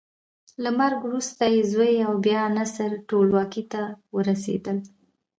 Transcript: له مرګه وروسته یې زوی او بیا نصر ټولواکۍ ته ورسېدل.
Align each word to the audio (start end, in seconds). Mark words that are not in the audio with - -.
له 0.63 0.69
مرګه 0.79 1.03
وروسته 1.07 1.43
یې 1.53 1.61
زوی 1.71 1.93
او 2.07 2.13
بیا 2.25 2.41
نصر 2.57 2.89
ټولواکۍ 3.09 3.63
ته 3.71 3.81
ورسېدل. 4.15 4.77